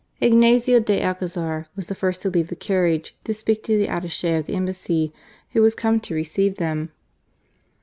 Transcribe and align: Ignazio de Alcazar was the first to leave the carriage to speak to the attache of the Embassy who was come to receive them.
Ignazio 0.19 0.79
de 0.79 0.99
Alcazar 0.99 1.67
was 1.75 1.85
the 1.85 1.93
first 1.93 2.23
to 2.23 2.29
leave 2.31 2.47
the 2.47 2.55
carriage 2.55 3.15
to 3.23 3.35
speak 3.35 3.61
to 3.65 3.77
the 3.77 3.87
attache 3.87 4.33
of 4.33 4.47
the 4.47 4.55
Embassy 4.55 5.13
who 5.51 5.61
was 5.61 5.75
come 5.75 5.99
to 5.99 6.15
receive 6.15 6.57
them. 6.57 6.91